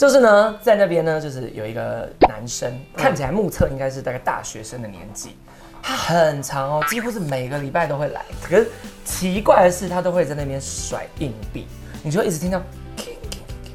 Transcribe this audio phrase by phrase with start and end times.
[0.00, 5.36] 就是呢，在那边呢，就是有一个男生，看起来目测应该是大概大学生的年纪，
[5.82, 8.24] 他很长哦，几乎是每个礼拜都会来。
[8.42, 8.66] 可是
[9.04, 11.66] 奇怪的是，他都会在那边甩硬币，
[12.02, 12.62] 你就一直听到，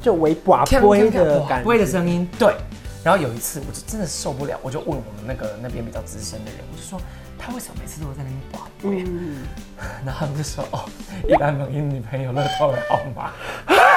[0.01, 2.27] 就微寡杯的感觉，微的声音。
[2.39, 2.55] 对。
[3.03, 6.99] 然后有一次，我就真的受不了，我就问我们那个那边比较资深的人，我就说
[7.37, 8.67] 他为什么每次都会在那边刮
[10.03, 10.89] 然后他们就说哦，
[11.27, 13.31] 一般蒙印女朋友乐透的号码。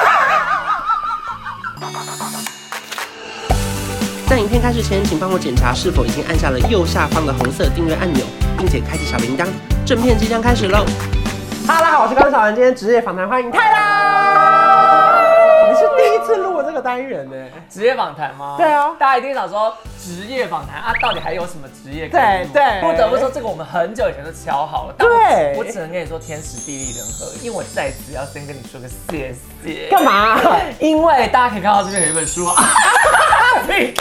[4.59, 8.25] 片开始前，请帮我检查是否已经按下了右下方的红色订阅按钮，
[8.57, 9.47] 并且开启小铃铛。
[9.85, 10.85] 正片即将开始喽！
[11.65, 15.23] 哈喽，大家好，我是高小文，今天职业访谈欢迎泰辣。
[15.69, 17.35] 你是第一次录这个单元呢？
[17.69, 18.55] 职业访谈吗？
[18.57, 22.09] 对啊，大家一定想说职业访谈啊，到底还有什么职业？
[22.09, 24.95] 对对，不得不说这个我们很久以前就敲好了。
[24.97, 29.33] 对，我只能跟你说天时地利人和，因为我在此要先跟你说个谢
[29.63, 29.87] 谢。
[29.89, 30.37] 干嘛？
[30.79, 32.55] 因为大家可以看到这边有一本书啊。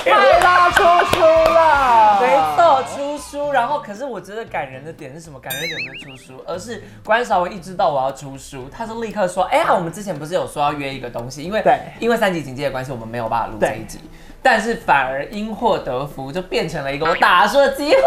[0.05, 3.53] 泰辣出书了，没错，出书。
[3.53, 5.39] 然后，可是我觉得感人的点是什么？
[5.41, 11.43] 感人的点不是出书，而是关少文一知道我要出书，他是立刻说：“哎呀，我们之前不是有说要约一个东西？
[11.43, 13.99] 因为对，因为三级警戒的关系，我们没有办法录这一集。
[14.43, 18.01] 但是反而因祸得福，就变成了一个我打书的机会。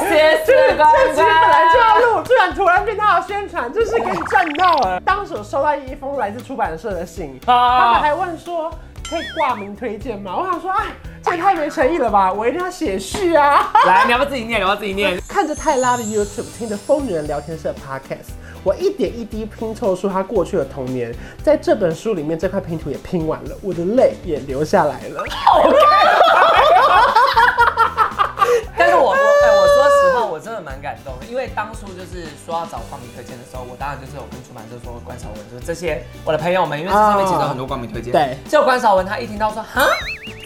[0.00, 1.08] 谢谢关韶文。
[1.08, 5.00] 这集本来就要录，居然突然变他要宣传，就是给你赚到了。
[5.00, 8.70] 当时我收到一封来自出版社的信，他们还问说。”
[9.10, 10.36] 可以挂名推荐吗？
[10.38, 10.86] 我想说，哎，
[11.20, 12.32] 这也太没诚意了吧！
[12.32, 13.72] 我一定要写序啊！
[13.84, 14.60] 来，你要不要自己念？
[14.60, 15.20] 你要不要自己念？
[15.26, 18.28] 看着泰拉的 YouTube，听着疯女人聊天室的 Podcast，
[18.62, 21.12] 我一点一滴拼凑出他过去的童年。
[21.42, 25.24] 在这本书里面，这块拼图也拼完了，我的泪也流下来了。
[28.78, 29.22] 但是我说，
[30.60, 38.12] 的蛮感动的，因为当初就是说要找光明推荐的时候，我当然就是有跟出版社说关少文，就是这些我的朋友们，因为这上面其实有很多光明推荐。
[38.12, 39.88] 对，结果关少文他一听到说，哈，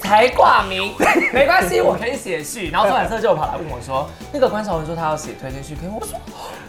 [0.01, 0.95] 才挂名，
[1.33, 2.71] 没关系，我可以写序。
[2.71, 5.89] 然后出版社就跑来问我说，那个关少文说他要写推荐序，可以？
[5.89, 6.19] 我说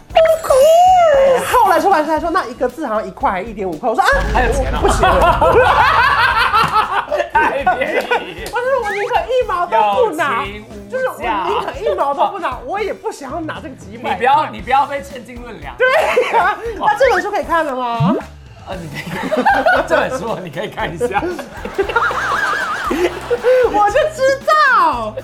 [0.09, 1.39] 不可以。
[1.45, 3.89] 后来出版社还说，那一个字好像一块还一点五块。
[3.89, 5.07] 我说啊，还有钱啊，不行。
[7.31, 8.45] 太便宜。
[8.51, 10.45] 我说我宁可一毛都不拿。
[10.89, 11.21] 就是我
[11.95, 14.11] 毛都不拿，我也不想要拿这个几百。
[14.11, 15.75] 你不要，你不要被称斤论两。
[15.77, 15.87] 对
[16.33, 18.15] 呀，那这本书可以看了吗？
[18.67, 21.23] 啊，你可以看 这本书，你可以看一下。
[23.71, 25.15] 我就知道。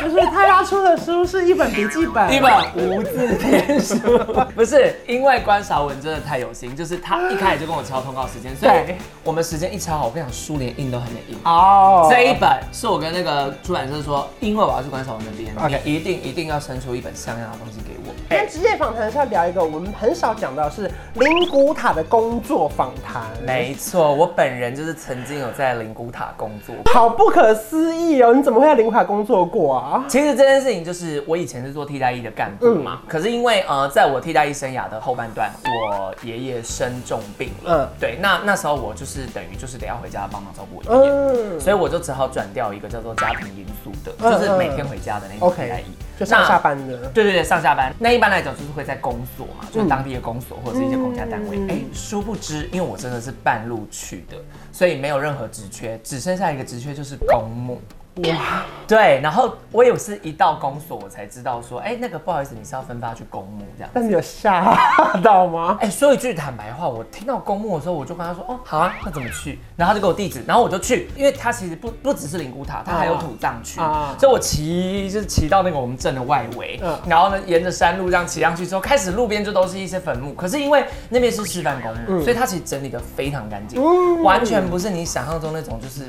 [0.00, 3.96] 就是他要出的书是一本笔记本，一本无字天书。
[4.54, 11.36] 不是因为关韶文真的太有心，就是他一开始就跟我敲通告时间，所以我们时间一敲好，我跟你讲，书连印都还没印。
[11.44, 18.12] 哦，这一本是我跟那个出版社说，因为我要去关韶文那边，OK，一定一定要生出一本像样的东西给我。
[18.28, 23.22] 今天职业访谈是要聊一个我们很少讲到，是灵骨塔的工作访谈。
[23.46, 28.32] 没错，我本人就是曾经有在灵骨塔工作，好不可思议哦！
[28.34, 30.04] 你怎么会在灵骨塔工作过啊？
[30.08, 41.12] 其实这件事情就是我以前是做替代役的干部嘛，嗯、可是因为呃，在我替代役生涯的后半段，我爷爷生重病了，嗯，对，那那时候我就是等于就是得要回家帮忙照顾我爷爷，
[41.56, 45.84] 嗯，所以我就只好转调一个叫做家庭因素的，就是每天回家的那种替代役。
[45.84, 46.02] Okay.
[46.20, 47.92] 就上下班的，对对对，上下班。
[47.98, 51.56] 那一般来讲就是会在公所嘛，就是当地的公所或者是一些公家单位。
[51.68, 54.36] 哎、嗯，殊不知，因为我真的是半路去的，
[54.70, 57.80] 所以没有任何职缺，只剩下一个职缺就是公务。
[58.16, 63.90] 哇，对，然后我也是一到公所，我才知道说，哎，那个不好意思，你是要分发去公墓这样。
[63.94, 64.76] 但是有吓
[65.22, 65.78] 到吗？
[65.80, 69.58] 哎，说一句坦白话，我听到公墓的时候，我就跟他说，哦，好啊，那怎么去？
[69.76, 86.04] 然后他就给我地址，然后我就去，因为他其实不不只是灵骨塔，他还有土葬区，啊、所以我骑就是骑到那个我们镇的外围，啊、然后呢，沿着山路这样骑上去之后，开始路边就都是一些坟墓，可是因为那边是示范公墓，嗯、所以它其实整理的非常干净，嗯、完全不是你想象中那种就是。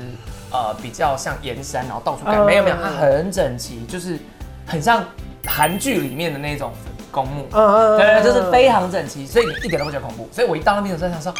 [0.54, 4.16] 呃，比较像盐山，然后到处盖，没有没有，它很整齐，就是
[4.64, 5.04] 很像
[5.44, 6.70] 韩剧里面的那种
[7.10, 10.28] 公墓，嗯对，就是非常整齐，所以你一点都不觉得恐怖。
[10.30, 11.34] 所以我一到那边的时候想说，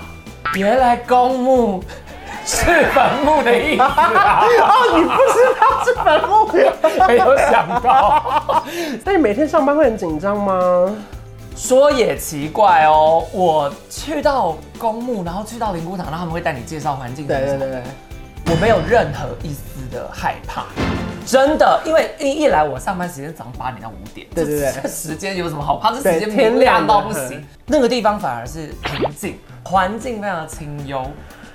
[0.56, 1.84] 原来公墓
[2.46, 4.40] 是坟墓的意思啊！
[4.64, 6.46] 哦，你不知道是坟墓，
[7.06, 8.64] 没有想到。
[9.04, 10.90] 那你每天上班会很紧张吗？
[11.54, 17.82] 说也奇怪哦，我去到公墓，然后去到灵骨塔，然后他们会带你介绍环境，对对对对。
[18.50, 20.66] 我没有任何一丝的害怕，
[21.24, 25.90] 真的，因为一一来我上班时间早上八点到五点，对对对，这时间有什么好怕？
[25.90, 31.10] 这时间天亮到不行，那个地方反而是平静，环境非常的清幽。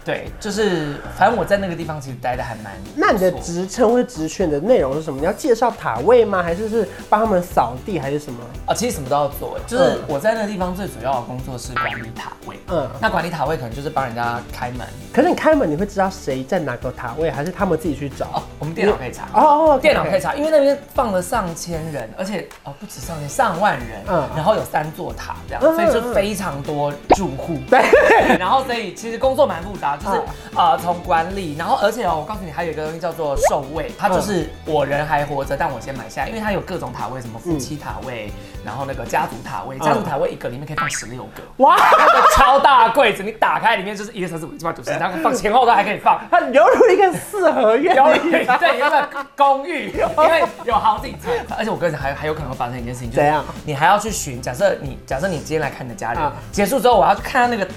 [0.09, 2.73] 对，就是反正我在那个地方其实待的还蛮。
[2.95, 5.19] 那你的职称或职权的内容是什么？
[5.19, 6.41] 你要介绍塔位吗？
[6.41, 8.39] 还是是帮他们扫地，还是什么？
[8.65, 9.59] 啊，其实什么都要做。
[9.67, 12.57] 就是我在那个地方最主要的工作是管理塔位。
[12.69, 14.88] 嗯，那管理塔位可能就是帮人家开门。
[15.13, 18.25] 可是你开门，你会知道谁在哪个塔位，还是他们自己去找？
[18.33, 19.25] 哦，我们电脑可以查。
[19.35, 24.01] 哦哦，电脑可以查，因为那边放了上千人，而且哦不止上千，上万人。
[24.07, 27.59] 嗯，然后有三座塔这样，所以就非常多住户。
[27.69, 27.79] 对。
[28.39, 30.22] 然后所以其实工作蛮复杂，就是
[30.56, 38.31] 啊从管理，然后而且哦，我告诉你还有一个东西叫做兽位，它就是我人还活着，但我先买下，因为它有各种塔位，什么夫妻塔位，
[38.66, 41.44] 然后那个家族塔位，家族塔位一个里面可以放十六个。
[41.57, 53.34] 哇，那 个超大柜子，你打开里面就是一二三四五六七八九十，然后放前后都还可以放，它犹如一个四合院，对，一个公寓，因为有好几层，而且我跟你讲还还有可能会发生一件事情，就是
[53.66, 57.69] 你还要去寻，假设你假设你今天来看你的家人，结束之后我要去看到那个。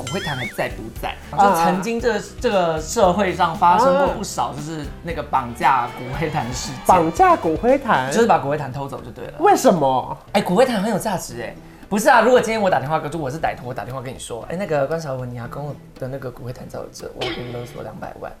[0.00, 1.14] 骨灰坛还在不在？
[1.32, 6.80] 就曾经这个这个社会上发生过不少，就是那个绑架骨灰坛事件。
[6.86, 9.34] 绑架骨灰坛，就是把骨灰坛偷走就对了。
[9.38, 10.16] 为什么？
[10.32, 11.54] 哎，骨灰坛很有价值哎。
[11.88, 18.32] 不是啊，如果今天我打电话，就我是歹徒，我打电话跟你说，哎，那个关小文，你阿公的那个骨灰坛在我这，我给你勒索两百万，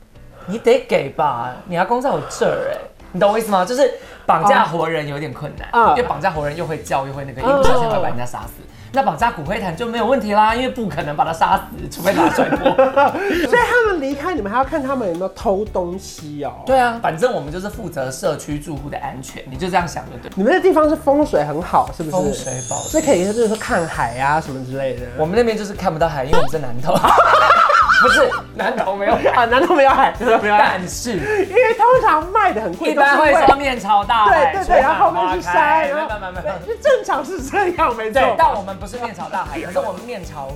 [0.46, 1.54] 你得给吧？
[1.66, 2.78] 你阿公在我这儿哎，
[3.12, 3.64] 你懂我意思吗？
[3.64, 3.92] 就是
[4.24, 8.62] 绑架活人有点困难，因为绑架活人又会叫又会那个，一不小心会把人家杀死。
[8.92, 12.70] 那绑架骨灰坛就没有问题啦，因为不可能把他杀死，除非把他摔破。
[12.74, 16.52] 所以他们离开，你们还要看他们有没有偷东西哦。
[16.66, 20.30] 对啊，反正我们就是负责社区住户的安全，你就这样想就对。
[20.34, 22.16] 你们的地方是风水很好，是不是？
[22.16, 25.02] 风水宝，所以可以就是说看海啊什么之类的。
[25.16, 26.94] 我们那边就是看不到海，因为我们是南投。
[28.00, 30.58] 不是南投没有海，南投没有海，没有海。
[30.58, 38.34] 但是因为通常卖的很贵，一般会说面朝大海，对对对，然后后面是山，没有没有没有，正常是这样没错。
[38.38, 40.48] 但我们不是面朝大海，可是我们面朝。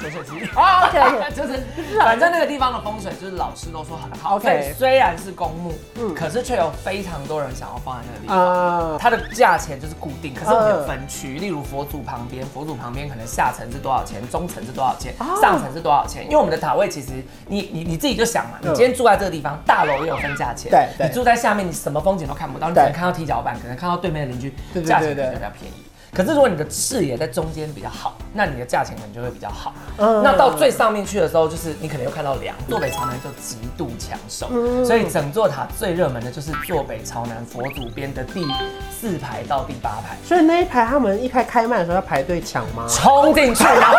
[0.00, 1.62] 流水机啊，OK，就是
[1.98, 4.36] 反正那个地方的风水，就是老师都说很好。
[4.36, 8.98] OK，虽然是公墓，嗯，可是却有非常多人想要放在那个地方。
[8.98, 16.24] 它的价钱就是固定，可是我们有分区，例如佛祖旁边，佛祖旁边可能下层是多少钱，中层是多少钱，上层是多少钱。
[16.24, 17.08] 因为我们的塔位其实，
[17.46, 20.70] 你你你自己就想嘛，你今天住在这个地方，大楼也有分价钱。
[20.70, 25.74] 对，你住在下面，你什么风景都看不到，你只能看到踢脚板，可能看到对面的邻居，价钱可能比较便宜。
[26.12, 29.72] 可是如果你的视野在中间比较好，那你的价钱可能就会比较好。
[29.96, 34.48] 嗯，那到最上面去的时候，就是你可能又看到梁，坐北朝南就极度抢手。
[34.50, 38.44] 嗯，所以整座塔最热门的就是坐北朝南佛祖边的第
[38.90, 40.16] 四排到第八排。
[40.24, 42.86] 所以那一排他们一开开卖的时候要排队抢吗？
[42.88, 43.96] 冲进去，然后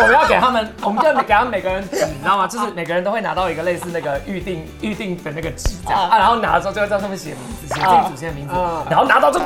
[0.00, 2.46] 我们要给他们，我们就给他们每个人纸，你知道吗？
[2.46, 8.54] 就是每个人都会拿到一个类似那个预定预定的那个纸这样啊，然后拿的时候就会在上面写名字，写自己祖先的名字，
[8.88, 9.38] 然后拿到就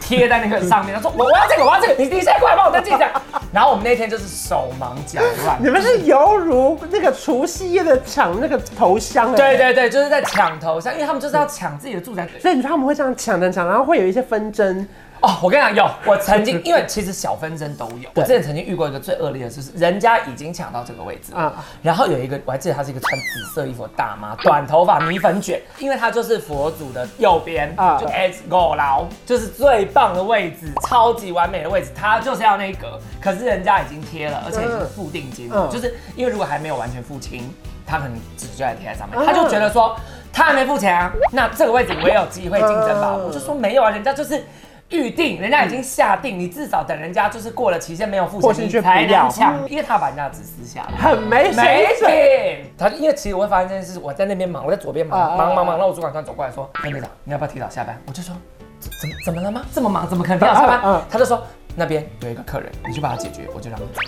[0.00, 0.95] 贴在那个上面。
[0.96, 3.12] 他说我我要这个我要这个，你你现在过来帮我登记一下。
[3.52, 9.34] 然后我们那天就是手忙脚乱，你们是犹如那个除夕夜的抢那个头香。
[9.34, 14.86] 对对对，就是在抢头香，因为他们就是要抢自己的住宅，所以你说他们会这样抢着抢，然后会有一些纷争。
[15.20, 18.08] 哦，我跟你讲，有 我曾经，因为其实小纷争都有。
[18.14, 21.52] 我之前曾经遇过一个最恶劣的，就是人家已经抢到这个位置嗯，
[21.82, 37.52] 然后有一个我还记得她是一个穿紫色衣服的大妈，短头发，米粉卷，因为她就是佛祖的右边啊，就 S 五楼，就是最棒的位置，超级完美的位置，她就是要那一格，可是人家已经贴了，而且已经付定金，就是因为如果还没有完全付清，
[37.86, 39.96] 他可能纸就在贴在上面，他就觉得说
[40.32, 43.14] 他还没付钱啊，那这个位置我也有机会竞争吧？
[43.14, 44.44] 我就说没有啊，人家就是。
[44.90, 52.72] 预定，人家已经下定，你至少等人家就是过了期限没有付钱，你才能抢，因为他把人家纸撕下来，很没没品。
[52.78, 58.34] 他因为其实我会发现这件事，我在那边忙，我在左边忙，忙忙忙，然后我主管突然走过来说：“哎队长，你要不要提早下班？”我就说
[58.78, 59.62] ：“怎么怎么了吗？
[59.72, 61.42] 这么忙，怎么可能提早下班？”他就说
[61.74, 64.00] ：“那边有一个客人，你去把他解决，我就让你走。”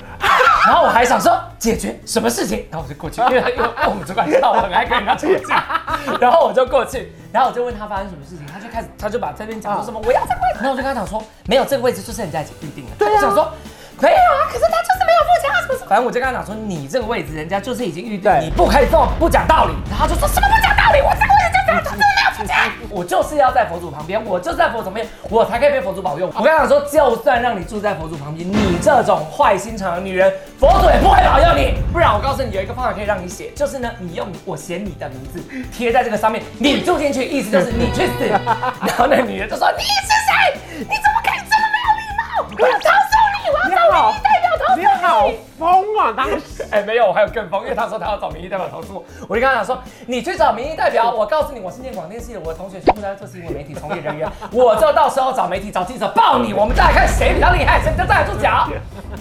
[0.69, 5.65] 然后我还想说解决什么事情，然后我就过去，因为他因为我们主管知道我很爱跟人家吵架，
[6.21, 13.51] 然后我就过去，然后我就问他发生什么事情，他就开始他就把这边讲说什么我要这个位置，然后我就跟他讲说没有这个位置就是人家已经预定了，对啊，想说
[13.99, 22.28] 没有啊，可是他就是没有付钱啊，什么什么，反正我就跟他讲说你这个位置人家就是已经预定，你不可以这么不讲道理，然后他就说什么不讲道理，我这个位置就这样，他真的没有
[22.91, 26.31] 我就是要在佛祖旁边，我就是在佛祖旁边，我才可以被佛祖保佑。
[26.37, 31.75] 我跟他讲说，就算让你住在佛祖旁边，你这种坏心肠的女人，佛祖也不会保佑你。
[31.93, 35.43] 不然我告诉你，有一个方法可以让你写，就是呢，你用我写你的名字
[35.73, 38.25] 贴在这个上面，你住进去，意思就是你去死。
[38.29, 40.59] 然后那女人就说：“你是谁？
[40.79, 42.23] 你怎么可以这么没有礼貌？
[42.59, 45.65] 我要投诉你，我要找民意代表投诉你。”你好疯
[45.99, 46.15] 啊！
[46.17, 58.69] 当时哎，没有，我还有更疯，因为他说他要找民意代表投诉我，我就跟他讲说：“你去找民意代表，我告诉你，我是念广电系的，我的同学全部在做新闻媒体从业人员，我就到时候找媒体找记者报你，我们再来看谁比较厉害，谁比较站得住脚。”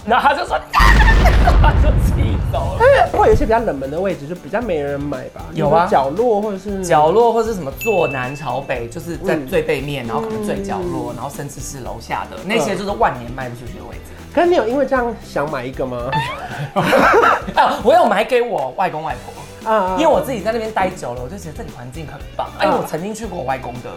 [0.06, 0.58] 然后他就说
[1.62, 3.10] ：“他就气。”走了。
[3.12, 5.42] 会有一些比较冷门的位置，就比较没人买吧。
[5.54, 14.07] 有啊，角落或者是角落，或者是什么坐南朝北，就是在最背面，然后可能最角落，然后甚至是楼下的那些，就是万年卖不出去的位置。
[14.38, 16.12] 可是你有因为这样想买一个吗？
[17.58, 22.48] 啊，我有买给我外公外婆啊，因为我自己在那边待久了，我就觉得这里环境很棒。
[22.62, 23.90] 因为我曾经去过我外公的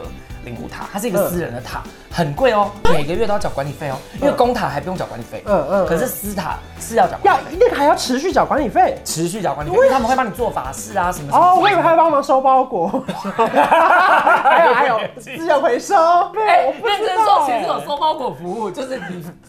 [0.44, 1.82] 灵骨塔，它是一个私人的塔，
[2.12, 3.96] 很贵哦，每个月都要缴管理费哦。
[4.20, 11.34] 因为公塔还不用缴管理费，嗯嗯，可是私塔是要缴，要那个还要持续缴管理费，持续缴管理费，因为他们会帮你做法事啊什么。
[11.36, 15.94] 哦，我以为还会帮忙收包裹， 还有还有资源回收。
[15.94, 19.00] 哎，认真说，其实有收包裹服务，就是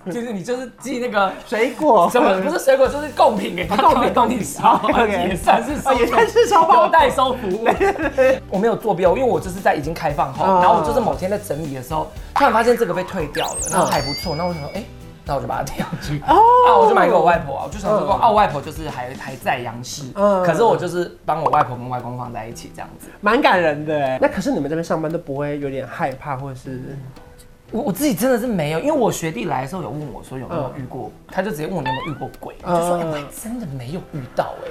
[0.05, 4.11] 你就是你就是寄那个水果，什么不是水果，就是贡品给他，贡品。
[4.21, 4.61] 贡品 收，
[5.07, 7.65] 也算是也算是收包代收服务。
[8.49, 14.83] 我没有做标，因为我就是在已经开放后，然后我就是某天在整理的时候，突然发现这个被退掉了，然后还不错，那我想说，哎，
[15.25, 16.19] 那我就把它贴上去。
[16.27, 16.35] 哦，
[16.67, 24.19] 啊，我就买给我外婆啊，我就想说，啊，我外婆就是还还在阳世，嗯，可是我就是帮我外婆跟外公放在一起这样子，蛮感人的哎。
[24.21, 26.97] 那可是你们这边上班都不会有点害怕，或者是？
[27.73, 34.67] 我我自己真的是没有，因为我学弟来的时候有问我说有没有遇过，他就直接问我有没有遇过鬼，我就说哎，我还真的没有遇到哎。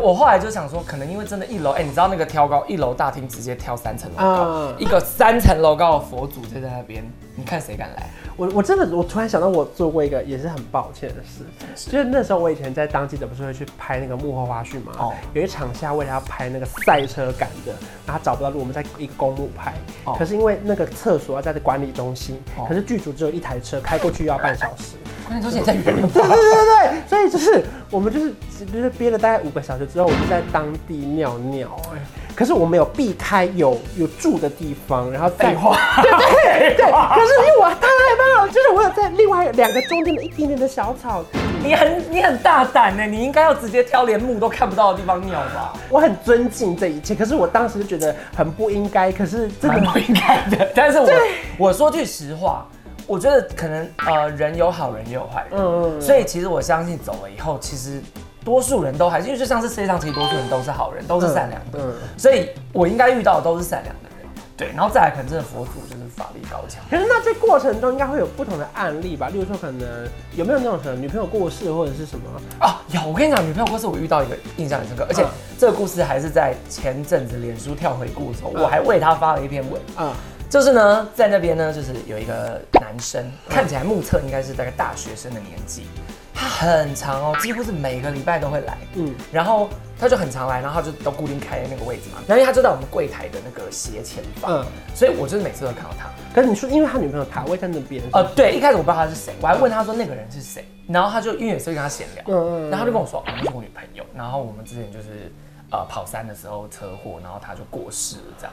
[0.00, 7.04] 我后来就想说，可能因为真的，一楼哎，你知道那个挑高，一楼大厅直接挑三层楼高，一个三层楼高的佛祖就在那边，
[7.36, 8.08] 你看谁敢来？
[8.36, 14.92] 我我真的，我突然想到，我做过一个也是很抱歉的事，就是那时候我以前在当记者，不是会去拍那个幕后花絮嘛？
[14.98, 17.72] 哦，有一场下为了要拍那个赛车感的，
[18.06, 19.74] 然后找不到路，我们在一个公路拍，
[20.18, 24.96] 可是因为那个厕所要在管理中心，可是剧组只有一台车开过去要半小时。
[25.30, 26.10] 关键就是在远方。
[26.10, 28.34] 对对对对，所以就是我们就是
[28.72, 31.98] 就是憋了大概五个小时之后，我们就在当地尿尿哎。
[32.34, 36.86] 可是我们有避开有有住的地方，然后废话，对对对。
[36.86, 41.22] 可是因为我太害怕了，就是我有在另外两个中间的一点点的小草。
[41.62, 45.74] 你很你很大胆呢，你应该要直接挑连木都看不到的地方尿吧？
[45.90, 49.12] 我很尊敬这一切，可是我当时就觉得很不应该。
[49.12, 50.72] 可是真的不应该的。
[50.74, 51.10] 但是我
[51.58, 52.66] 我说句实话，
[53.10, 56.00] 我觉得可能呃人有好人也有坏人，嗯嗯。
[56.00, 58.00] 所以其实我相信走了以后，其实。
[58.42, 64.26] 多数人都还是，因为就像是世界上其实多数人都是好人，都是善良的，嗯，所以我应该遇到的都是善良的人，
[64.56, 66.82] 对，然后再来可能真的佛祖就是法力高强。
[66.88, 69.28] 可是那这过程中应该会有不同的案例吧？
[69.28, 72.24] 例如说可能有没有那种可能女朋友过世或者是什么？
[72.58, 75.22] 啊，有，我跟你讲，女朋友过世我遇到一个印象很深刻，而且
[75.58, 80.16] 这个故事还是在前阵子脸书跳回顾的时候，我还为他发了一篇文，啊，
[80.50, 83.66] 就是呢在那边呢就是有一个男生，看。
[83.66, 85.86] 起来目测应该是大概大学生的年纪。
[86.34, 96.10] 他很长哦，几乎是每个礼拜都会来，嗯，然后他就很常来，然后他就都固定开那个位置嘛，然后因为他就在我们柜台的那个斜前方，嗯，所以我就是每次都看到他。
[96.34, 105.30] 可是你说，因为他女朋友塔位在那边，呃，对，一开始我不知道他是谁，我还问他说那个人是谁，然后他就因为有时候跟他闲聊，嗯嗯，然后他就跟我说，哦，那是我女朋友，然后我们之前就是
[105.70, 108.52] 呃跑山的时候车祸，然后他就过世了这样，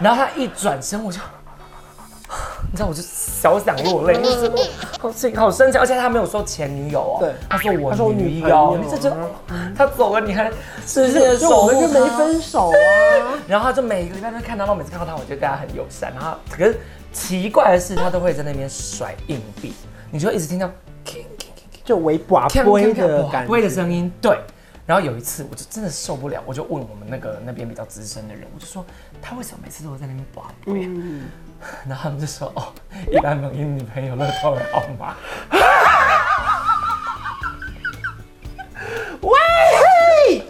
[0.00, 1.20] 然后他一转身我就。
[2.70, 4.50] 你知道我就小想落泪，就是
[4.98, 9.14] 好心好生气，而且他没有说前女友哦，对，他说我他说我女友，你这就
[9.76, 10.50] 他走了，你还
[10.84, 13.38] 是是就我们就没分手啊。
[13.46, 16.12] 然后他就每个礼拜都看到，我每次看到他，我就跟他很友善。
[16.12, 16.80] 然后可是
[17.12, 19.72] 奇怪的是，他都会在那边甩硬币，
[20.10, 20.68] 你就会一直听到
[21.84, 24.10] 就微寡微的感微的声音。
[24.20, 24.36] 对，
[24.86, 28.84] 然后有一次我就真的受不了，我就问我们那个那边比较资深的人，我就说
[29.22, 30.86] 他为什么每次都会在那边寡微？
[31.88, 32.70] 然后他们就说：“哦，
[33.10, 35.14] 一般没有女朋友乐透的号码。”
[39.22, 39.30] 喂，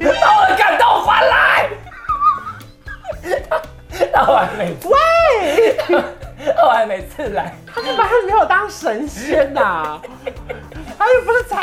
[0.00, 1.70] 把我的感动还来！
[4.12, 4.96] 他还每次喂，
[6.56, 10.02] 他还每次来，他是把他没有当神仙呐、啊。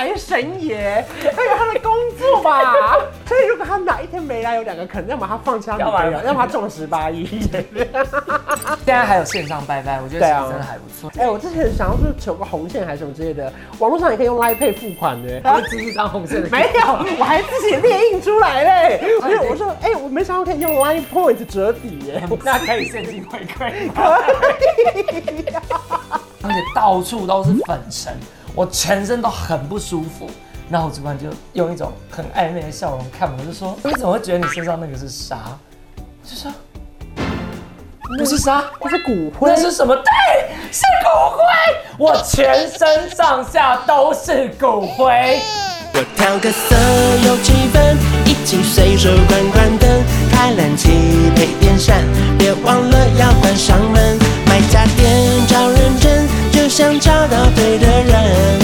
[0.01, 1.05] 财神爷，
[1.36, 2.74] 他有他的工作吧？
[3.27, 7.27] 所以如果他哪一天没来，有两个可能，要么他放枪，要么要么他中十八亿。
[8.84, 11.12] 现在还有线上拜拜，我觉得真的还不错。
[11.17, 15.39] 哎、啊欸，我之前想要是求个红线还是什么之类的，网络上也可以用 Line Pay 付款的。
[15.41, 16.50] 他会寄一张红线的？
[16.50, 19.08] 没有，我还自己列印出来嘞。
[19.22, 23.72] 所以我说，哎、欸，我没想到可以用 Line Point 折抵耶，那可以现金回馈？
[23.93, 24.10] 可
[25.29, 25.46] 以。
[26.43, 28.17] 而且到处都是粉尘。
[28.53, 30.29] 我全身都很不舒服，
[30.70, 35.38] 然后我主管就用一种很暧昧的笑容看我，就说：“你怎么会觉得你身上那个是沙？”
[36.24, 36.51] 就说
[38.17, 39.96] ：“不是沙，那是骨灰，那是什么？
[39.96, 40.03] 对，
[40.72, 41.43] 是骨灰。
[41.98, 45.39] 我全身上下都是骨灰。”
[45.93, 46.75] 我调个色
[47.27, 49.89] 有气氛，一起随手关关灯，
[50.31, 50.89] 开冷气
[51.36, 52.01] 配电扇，
[52.38, 54.17] 别忘了要关上门。
[54.46, 56.20] 买家电找认真，
[56.71, 58.60] 想找到对的人。